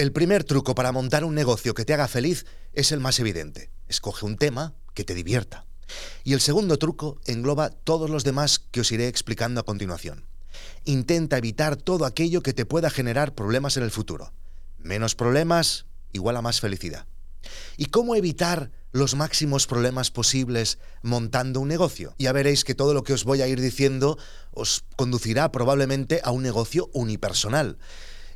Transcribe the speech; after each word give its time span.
El 0.00 0.12
primer 0.12 0.44
truco 0.44 0.74
para 0.74 0.92
montar 0.92 1.26
un 1.26 1.34
negocio 1.34 1.74
que 1.74 1.84
te 1.84 1.92
haga 1.92 2.08
feliz 2.08 2.46
es 2.72 2.90
el 2.90 3.00
más 3.00 3.18
evidente. 3.18 3.70
Escoge 3.86 4.24
un 4.24 4.38
tema 4.38 4.72
que 4.94 5.04
te 5.04 5.14
divierta. 5.14 5.66
Y 6.24 6.32
el 6.32 6.40
segundo 6.40 6.78
truco 6.78 7.20
engloba 7.26 7.68
todos 7.68 8.08
los 8.08 8.24
demás 8.24 8.60
que 8.60 8.80
os 8.80 8.90
iré 8.92 9.08
explicando 9.08 9.60
a 9.60 9.64
continuación. 9.66 10.24
Intenta 10.86 11.36
evitar 11.36 11.76
todo 11.76 12.06
aquello 12.06 12.42
que 12.42 12.54
te 12.54 12.64
pueda 12.64 12.88
generar 12.88 13.34
problemas 13.34 13.76
en 13.76 13.82
el 13.82 13.90
futuro. 13.90 14.32
Menos 14.78 15.14
problemas 15.14 15.84
igual 16.14 16.38
a 16.38 16.40
más 16.40 16.62
felicidad. 16.62 17.06
¿Y 17.76 17.86
cómo 17.86 18.16
evitar 18.16 18.70
los 18.92 19.14
máximos 19.14 19.66
problemas 19.66 20.10
posibles 20.10 20.78
montando 21.02 21.60
un 21.60 21.68
negocio? 21.68 22.14
Ya 22.18 22.32
veréis 22.32 22.64
que 22.64 22.74
todo 22.74 22.94
lo 22.94 23.02
que 23.02 23.12
os 23.12 23.24
voy 23.24 23.42
a 23.42 23.48
ir 23.48 23.60
diciendo 23.60 24.16
os 24.50 24.82
conducirá 24.96 25.52
probablemente 25.52 26.22
a 26.24 26.30
un 26.30 26.42
negocio 26.42 26.88
unipersonal. 26.94 27.76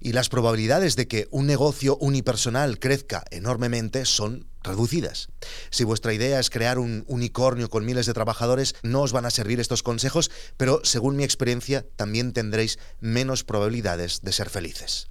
Y 0.01 0.13
las 0.13 0.29
probabilidades 0.29 0.97
de 0.97 1.09
que 1.09 1.29
un 1.31 1.47
negocio 1.47 1.97
unipersonal 1.97 2.79
crezca 2.79 3.25
enormemente 3.31 4.05
son 4.05 4.47
reducidas. 4.63 5.29
Si 5.71 5.85
vuestra 5.85 6.13
idea 6.13 6.41
es 6.41 6.51
crear 6.51 6.79
un 6.79 7.05
unicornio 7.07 7.69
con 7.69 7.85
miles 7.85 8.07
de 8.07 8.15
trabajadores, 8.15 8.75
no 8.83 9.03
os 9.03 9.13
van 9.13 9.27
a 9.27 9.31
servir 9.31 9.61
estos 9.61 9.83
consejos, 9.83 10.31
pero 10.57 10.81
según 10.85 11.17
mi 11.17 11.25
experiencia 11.25 11.87
también 11.97 12.33
tendréis 12.33 12.79
menos 13.01 13.45
probabilidades 13.45 14.23
de 14.23 14.33
ser 14.33 14.51
felices. 14.51 15.09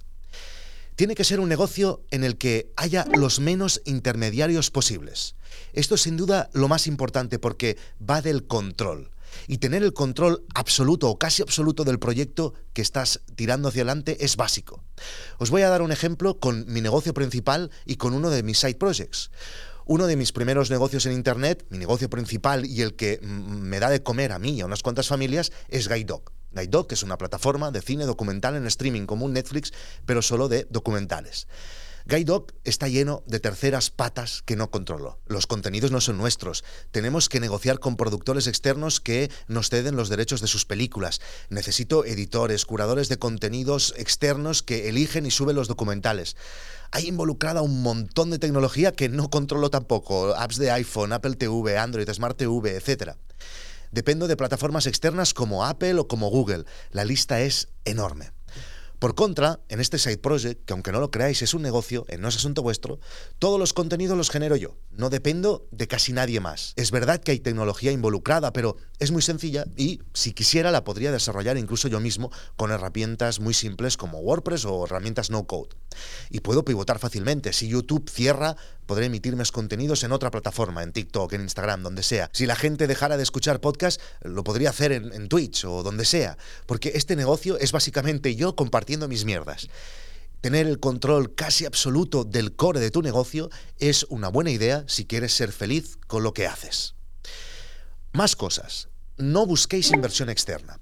Tiene 0.96 1.16
que 1.16 1.24
ser 1.24 1.40
un 1.40 1.48
negocio 1.48 2.04
en 2.10 2.22
el 2.22 2.36
que 2.36 2.72
haya 2.76 3.04
los 3.16 3.40
menos 3.40 3.82
intermediarios 3.84 4.70
posibles. 4.70 5.34
Esto 5.72 5.96
es 5.96 6.02
sin 6.02 6.16
duda 6.16 6.50
lo 6.52 6.68
más 6.68 6.86
importante 6.86 7.40
porque 7.40 7.76
va 7.98 8.22
del 8.22 8.46
control. 8.46 9.10
Y 9.46 9.58
tener 9.58 9.82
el 9.82 9.92
control 9.92 10.44
absoluto 10.54 11.08
o 11.08 11.18
casi 11.18 11.42
absoluto 11.42 11.84
del 11.84 11.98
proyecto 11.98 12.54
que 12.72 12.82
estás 12.82 13.20
tirando 13.36 13.68
hacia 13.68 13.82
adelante 13.82 14.24
es 14.24 14.36
básico. 14.36 14.82
Os 15.38 15.50
voy 15.50 15.62
a 15.62 15.68
dar 15.68 15.82
un 15.82 15.92
ejemplo 15.92 16.38
con 16.38 16.64
mi 16.66 16.80
negocio 16.80 17.14
principal 17.14 17.70
y 17.84 17.96
con 17.96 18.14
uno 18.14 18.30
de 18.30 18.42
mis 18.42 18.58
side 18.58 18.76
projects. 18.76 19.30
Uno 19.86 20.06
de 20.06 20.16
mis 20.16 20.32
primeros 20.32 20.70
negocios 20.70 21.04
en 21.04 21.12
Internet, 21.12 21.66
mi 21.68 21.76
negocio 21.76 22.08
principal 22.08 22.64
y 22.64 22.80
el 22.80 22.94
que 22.94 23.20
me 23.22 23.80
da 23.80 23.90
de 23.90 24.02
comer 24.02 24.32
a 24.32 24.38
mí 24.38 24.52
y 24.52 24.60
a 24.62 24.66
unas 24.66 24.82
cuantas 24.82 25.08
familias, 25.08 25.52
es 25.68 25.88
GuideDog. 25.88 26.32
GuideDog, 26.52 26.86
que 26.86 26.94
es 26.94 27.02
una 27.02 27.18
plataforma 27.18 27.70
de 27.70 27.82
cine 27.82 28.06
documental 28.06 28.56
en 28.56 28.66
streaming 28.66 29.04
como 29.04 29.26
un 29.26 29.34
Netflix, 29.34 29.72
pero 30.06 30.22
solo 30.22 30.48
de 30.48 30.66
documentales. 30.70 31.48
GuideDog 32.06 32.48
está 32.64 32.86
lleno 32.88 33.22
de 33.26 33.40
terceras 33.40 33.90
patas 33.90 34.42
que 34.42 34.56
no 34.56 34.70
controlo. 34.70 35.20
Los 35.26 35.46
contenidos 35.46 35.90
no 35.90 36.02
son 36.02 36.18
nuestros. 36.18 36.62
Tenemos 36.90 37.30
que 37.30 37.40
negociar 37.40 37.78
con 37.78 37.96
productores 37.96 38.46
externos 38.46 39.00
que 39.00 39.30
nos 39.48 39.70
ceden 39.70 39.96
los 39.96 40.10
derechos 40.10 40.42
de 40.42 40.46
sus 40.46 40.66
películas. 40.66 41.22
Necesito 41.48 42.04
editores, 42.04 42.66
curadores 42.66 43.08
de 43.08 43.16
contenidos 43.16 43.94
externos 43.96 44.62
que 44.62 44.90
eligen 44.90 45.24
y 45.24 45.30
suben 45.30 45.56
los 45.56 45.66
documentales. 45.66 46.36
Hay 46.90 47.06
involucrada 47.06 47.62
un 47.62 47.80
montón 47.80 48.28
de 48.28 48.38
tecnología 48.38 48.92
que 48.92 49.08
no 49.08 49.30
controlo 49.30 49.70
tampoco. 49.70 50.36
Apps 50.36 50.58
de 50.58 50.72
iPhone, 50.72 51.14
Apple 51.14 51.36
TV, 51.36 51.78
Android, 51.78 52.10
Smart 52.12 52.36
TV, 52.36 52.76
etc. 52.76 53.12
Dependo 53.92 54.28
de 54.28 54.36
plataformas 54.36 54.86
externas 54.86 55.32
como 55.32 55.64
Apple 55.64 55.94
o 55.94 56.06
como 56.06 56.28
Google. 56.28 56.66
La 56.90 57.06
lista 57.06 57.40
es 57.40 57.68
enorme. 57.86 58.30
Por 59.04 59.14
contra, 59.14 59.60
en 59.68 59.80
este 59.80 59.98
side 59.98 60.16
project, 60.16 60.64
que 60.64 60.72
aunque 60.72 60.90
no 60.90 60.98
lo 60.98 61.10
creáis 61.10 61.42
es 61.42 61.52
un 61.52 61.60
negocio, 61.60 62.06
no 62.18 62.28
es 62.28 62.36
asunto 62.36 62.62
vuestro, 62.62 63.00
todos 63.38 63.60
los 63.60 63.74
contenidos 63.74 64.16
los 64.16 64.30
genero 64.30 64.56
yo. 64.56 64.78
No 64.92 65.10
dependo 65.10 65.68
de 65.72 65.86
casi 65.86 66.14
nadie 66.14 66.40
más. 66.40 66.72
Es 66.76 66.90
verdad 66.90 67.20
que 67.20 67.32
hay 67.32 67.38
tecnología 67.38 67.92
involucrada, 67.92 68.54
pero 68.54 68.78
es 68.98 69.10
muy 69.10 69.22
sencilla 69.22 69.64
y 69.76 70.00
si 70.12 70.32
quisiera 70.32 70.70
la 70.70 70.84
podría 70.84 71.10
desarrollar 71.10 71.56
incluso 71.56 71.88
yo 71.88 72.00
mismo 72.00 72.30
con 72.56 72.70
herramientas 72.70 73.40
muy 73.40 73.52
simples 73.52 73.96
como 73.96 74.20
WordPress 74.20 74.64
o 74.66 74.84
herramientas 74.84 75.30
no 75.30 75.46
code. 75.46 75.70
Y 76.30 76.40
puedo 76.40 76.64
pivotar 76.64 76.98
fácilmente. 76.98 77.52
Si 77.52 77.68
YouTube 77.68 78.08
cierra, 78.08 78.56
podré 78.86 79.06
emitir 79.06 79.36
mis 79.36 79.52
contenidos 79.52 80.04
en 80.04 80.12
otra 80.12 80.30
plataforma, 80.30 80.82
en 80.82 80.92
TikTok, 80.92 81.32
en 81.32 81.42
Instagram, 81.42 81.82
donde 81.82 82.02
sea. 82.02 82.30
Si 82.32 82.46
la 82.46 82.56
gente 82.56 82.86
dejara 82.86 83.16
de 83.16 83.22
escuchar 83.22 83.60
podcast, 83.60 84.00
lo 84.22 84.44
podría 84.44 84.70
hacer 84.70 84.92
en, 84.92 85.12
en 85.12 85.28
Twitch 85.28 85.64
o 85.64 85.82
donde 85.82 86.04
sea. 86.04 86.38
Porque 86.66 86.92
este 86.94 87.16
negocio 87.16 87.58
es 87.58 87.72
básicamente 87.72 88.34
yo 88.36 88.54
compartiendo 88.54 89.08
mis 89.08 89.24
mierdas. 89.24 89.68
Tener 90.40 90.66
el 90.66 90.78
control 90.78 91.34
casi 91.34 91.64
absoluto 91.64 92.24
del 92.24 92.54
core 92.54 92.78
de 92.78 92.90
tu 92.90 93.02
negocio 93.02 93.50
es 93.78 94.04
una 94.10 94.28
buena 94.28 94.50
idea 94.50 94.84
si 94.86 95.06
quieres 95.06 95.32
ser 95.32 95.52
feliz 95.52 95.96
con 96.06 96.22
lo 96.22 96.34
que 96.34 96.46
haces. 96.46 96.94
Más 98.14 98.36
cosas. 98.36 98.90
No 99.16 99.44
busquéis 99.44 99.90
inversión 99.90 100.30
externa. 100.30 100.78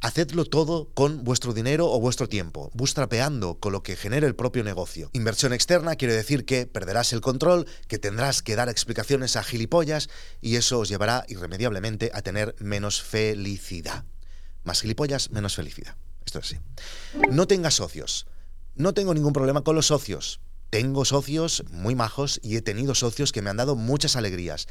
Hacedlo 0.00 0.44
todo 0.44 0.92
con 0.94 1.22
vuestro 1.22 1.52
dinero 1.52 1.88
o 1.88 2.00
vuestro 2.00 2.28
tiempo, 2.28 2.72
bootstrapeando 2.74 3.60
con 3.60 3.72
lo 3.72 3.84
que 3.84 3.94
genere 3.94 4.26
el 4.26 4.34
propio 4.34 4.64
negocio. 4.64 5.08
Inversión 5.12 5.52
externa 5.52 5.94
quiere 5.94 6.14
decir 6.14 6.44
que 6.44 6.66
perderás 6.66 7.12
el 7.12 7.20
control, 7.20 7.68
que 7.86 8.00
tendrás 8.00 8.42
que 8.42 8.56
dar 8.56 8.68
explicaciones 8.68 9.36
a 9.36 9.44
gilipollas 9.44 10.10
y 10.40 10.56
eso 10.56 10.80
os 10.80 10.88
llevará 10.88 11.24
irremediablemente 11.28 12.10
a 12.14 12.22
tener 12.22 12.56
menos 12.58 13.00
felicidad. 13.00 14.04
Más 14.64 14.80
gilipollas, 14.80 15.30
menos 15.30 15.54
felicidad. 15.54 15.94
Esto 16.26 16.40
es 16.40 16.46
así. 16.46 16.58
No 17.30 17.46
tengas 17.46 17.74
socios. 17.74 18.26
No 18.74 18.92
tengo 18.92 19.14
ningún 19.14 19.32
problema 19.32 19.62
con 19.62 19.76
los 19.76 19.86
socios. 19.86 20.40
Tengo 20.72 21.04
socios 21.04 21.64
muy 21.70 21.94
majos 21.94 22.40
y 22.42 22.56
he 22.56 22.62
tenido 22.62 22.94
socios 22.94 23.30
que 23.30 23.42
me 23.42 23.50
han 23.50 23.58
dado 23.58 23.76
muchas 23.76 24.16
alegrías. 24.16 24.68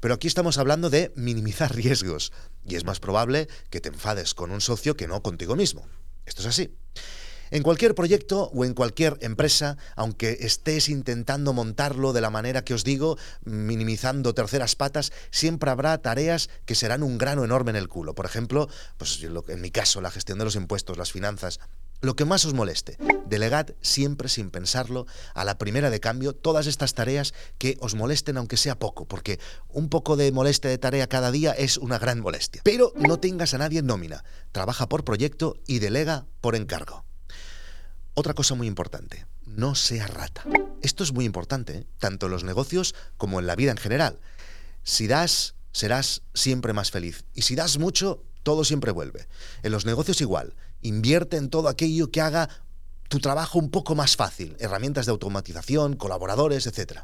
Pero 0.00 0.14
aquí 0.14 0.26
estamos 0.26 0.56
hablando 0.56 0.88
de 0.88 1.12
minimizar 1.14 1.74
riesgos. 1.76 2.32
Y 2.66 2.76
es 2.76 2.86
más 2.86 3.00
probable 3.00 3.48
que 3.68 3.78
te 3.78 3.90
enfades 3.90 4.32
con 4.32 4.50
un 4.50 4.62
socio 4.62 4.96
que 4.96 5.06
no 5.06 5.22
contigo 5.22 5.54
mismo. 5.54 5.86
Esto 6.24 6.40
es 6.40 6.48
así. 6.48 6.74
En 7.50 7.62
cualquier 7.62 7.94
proyecto 7.94 8.44
o 8.54 8.64
en 8.64 8.72
cualquier 8.72 9.18
empresa, 9.20 9.76
aunque 9.94 10.38
estés 10.40 10.88
intentando 10.88 11.52
montarlo 11.52 12.14
de 12.14 12.22
la 12.22 12.30
manera 12.30 12.64
que 12.64 12.72
os 12.72 12.82
digo, 12.82 13.18
minimizando 13.44 14.32
terceras 14.32 14.74
patas, 14.74 15.12
siempre 15.30 15.70
habrá 15.70 15.98
tareas 15.98 16.48
que 16.64 16.74
serán 16.74 17.02
un 17.02 17.18
grano 17.18 17.44
enorme 17.44 17.72
en 17.72 17.76
el 17.76 17.88
culo. 17.88 18.14
Por 18.14 18.24
ejemplo, 18.24 18.70
pues 18.96 19.20
en 19.22 19.60
mi 19.60 19.70
caso, 19.70 20.00
la 20.00 20.10
gestión 20.10 20.38
de 20.38 20.46
los 20.46 20.56
impuestos, 20.56 20.96
las 20.96 21.12
finanzas, 21.12 21.60
lo 22.02 22.16
que 22.16 22.26
más 22.26 22.44
os 22.44 22.52
moleste. 22.52 22.98
Delegad 23.26 23.70
siempre 23.80 24.28
sin 24.28 24.50
pensarlo 24.50 25.06
a 25.34 25.44
la 25.44 25.56
primera 25.56 25.88
de 25.88 26.00
cambio 26.00 26.34
todas 26.34 26.66
estas 26.66 26.92
tareas 26.92 27.32
que 27.56 27.78
os 27.80 27.94
molesten 27.94 28.36
aunque 28.36 28.58
sea 28.58 28.78
poco, 28.78 29.06
porque 29.06 29.38
un 29.68 29.88
poco 29.88 30.16
de 30.16 30.30
molestia 30.32 30.68
de 30.68 30.78
tarea 30.78 31.06
cada 31.06 31.30
día 31.30 31.52
es 31.52 31.78
una 31.78 31.98
gran 31.98 32.20
molestia. 32.20 32.60
Pero 32.64 32.92
no 32.96 33.18
tengas 33.18 33.54
a 33.54 33.58
nadie 33.58 33.78
en 33.78 33.86
nómina, 33.86 34.24
trabaja 34.50 34.88
por 34.88 35.04
proyecto 35.04 35.56
y 35.66 35.78
delega 35.78 36.26
por 36.40 36.56
encargo. 36.56 37.06
Otra 38.14 38.34
cosa 38.34 38.54
muy 38.54 38.66
importante, 38.66 39.26
no 39.46 39.74
sea 39.74 40.06
rata. 40.06 40.44
Esto 40.82 41.04
es 41.04 41.12
muy 41.12 41.24
importante, 41.24 41.78
¿eh? 41.78 41.86
tanto 41.98 42.26
en 42.26 42.32
los 42.32 42.44
negocios 42.44 42.94
como 43.16 43.38
en 43.38 43.46
la 43.46 43.56
vida 43.56 43.70
en 43.70 43.78
general. 43.78 44.18
Si 44.82 45.06
das, 45.06 45.54
serás 45.72 46.22
siempre 46.34 46.72
más 46.72 46.90
feliz. 46.90 47.24
Y 47.32 47.42
si 47.42 47.54
das 47.54 47.78
mucho, 47.78 48.24
todo 48.42 48.64
siempre 48.64 48.92
vuelve. 48.92 49.28
En 49.62 49.72
los 49.72 49.86
negocios 49.86 50.20
igual. 50.20 50.54
Invierte 50.80 51.36
en 51.36 51.48
todo 51.48 51.68
aquello 51.68 52.10
que 52.10 52.20
haga 52.20 52.48
tu 53.08 53.20
trabajo 53.20 53.58
un 53.58 53.70
poco 53.70 53.94
más 53.94 54.16
fácil, 54.16 54.56
herramientas 54.58 55.06
de 55.06 55.12
automatización, 55.12 55.96
colaboradores, 55.96 56.66
etc. 56.66 57.00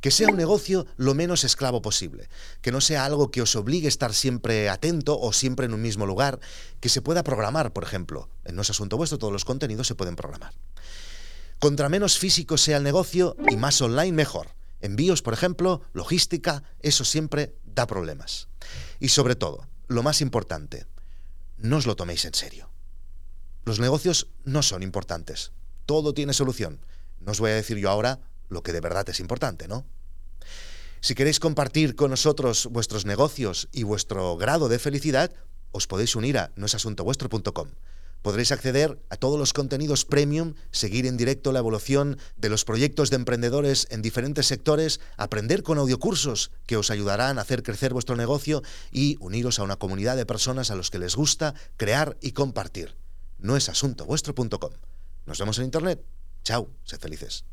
Que 0.00 0.10
sea 0.10 0.28
un 0.28 0.36
negocio 0.36 0.86
lo 0.96 1.14
menos 1.14 1.44
esclavo 1.44 1.82
posible, 1.82 2.28
que 2.62 2.72
no 2.72 2.80
sea 2.80 3.04
algo 3.04 3.30
que 3.30 3.42
os 3.42 3.54
obligue 3.54 3.86
a 3.86 3.88
estar 3.88 4.14
siempre 4.14 4.70
atento 4.70 5.20
o 5.20 5.32
siempre 5.32 5.66
en 5.66 5.74
un 5.74 5.82
mismo 5.82 6.06
lugar, 6.06 6.40
que 6.80 6.88
se 6.88 7.02
pueda 7.02 7.22
programar, 7.22 7.72
por 7.72 7.84
ejemplo. 7.84 8.30
No 8.50 8.62
es 8.62 8.70
asunto 8.70 8.96
vuestro, 8.96 9.18
todos 9.18 9.32
los 9.32 9.44
contenidos 9.44 9.86
se 9.86 9.94
pueden 9.94 10.16
programar. 10.16 10.54
Contra 11.58 11.88
menos 11.88 12.18
físico 12.18 12.56
sea 12.56 12.78
el 12.78 12.82
negocio 12.82 13.36
y 13.50 13.56
más 13.56 13.80
online, 13.82 14.12
mejor. 14.12 14.48
Envíos, 14.80 15.22
por 15.22 15.34
ejemplo, 15.34 15.82
logística, 15.92 16.64
eso 16.80 17.04
siempre 17.04 17.54
da 17.64 17.86
problemas. 17.86 18.48
Y 18.98 19.10
sobre 19.10 19.36
todo, 19.36 19.68
lo 19.92 20.02
más 20.02 20.20
importante, 20.20 20.86
no 21.56 21.76
os 21.76 21.86
lo 21.86 21.96
toméis 21.96 22.24
en 22.24 22.34
serio. 22.34 22.70
Los 23.64 23.78
negocios 23.78 24.28
no 24.44 24.62
son 24.62 24.82
importantes. 24.82 25.52
Todo 25.86 26.14
tiene 26.14 26.32
solución. 26.32 26.84
No 27.20 27.32
os 27.32 27.40
voy 27.40 27.52
a 27.52 27.54
decir 27.54 27.78
yo 27.78 27.90
ahora 27.90 28.20
lo 28.48 28.62
que 28.62 28.72
de 28.72 28.80
verdad 28.80 29.08
es 29.08 29.20
importante, 29.20 29.68
¿no? 29.68 29.86
Si 31.00 31.14
queréis 31.14 31.40
compartir 31.40 31.96
con 31.96 32.10
nosotros 32.10 32.66
vuestros 32.66 33.06
negocios 33.06 33.68
y 33.72 33.82
vuestro 33.82 34.36
grado 34.36 34.68
de 34.68 34.78
felicidad, 34.78 35.32
os 35.72 35.86
podéis 35.86 36.14
unir 36.14 36.38
a 36.38 36.52
noesasuntovuestro.com. 36.56 37.68
Podréis 38.22 38.52
acceder 38.52 39.02
a 39.10 39.16
todos 39.16 39.38
los 39.38 39.52
contenidos 39.52 40.04
premium, 40.04 40.54
seguir 40.70 41.06
en 41.06 41.16
directo 41.16 41.50
la 41.50 41.58
evolución 41.58 42.18
de 42.36 42.48
los 42.48 42.64
proyectos 42.64 43.10
de 43.10 43.16
emprendedores 43.16 43.88
en 43.90 44.00
diferentes 44.00 44.46
sectores, 44.46 45.00
aprender 45.16 45.64
con 45.64 45.78
audiocursos 45.78 46.52
que 46.66 46.76
os 46.76 46.90
ayudarán 46.90 47.38
a 47.38 47.42
hacer 47.42 47.64
crecer 47.64 47.92
vuestro 47.92 48.16
negocio 48.16 48.62
y 48.92 49.16
uniros 49.18 49.58
a 49.58 49.64
una 49.64 49.76
comunidad 49.76 50.16
de 50.16 50.26
personas 50.26 50.70
a 50.70 50.76
los 50.76 50.90
que 50.90 51.00
les 51.00 51.16
gusta 51.16 51.54
crear 51.76 52.16
y 52.20 52.30
compartir. 52.30 52.96
No 53.38 53.56
es 53.56 53.68
asunto 53.68 54.06
vuestro.com. 54.06 54.72
Nos 55.26 55.38
vemos 55.38 55.58
en 55.58 55.64
internet. 55.64 56.04
Chao, 56.44 56.70
sed 56.84 57.00
felices. 57.00 57.44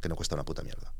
Que 0.00 0.08
no 0.08 0.16
cuesta 0.16 0.34
una 0.34 0.44
puta 0.44 0.62
mierda. 0.62 0.92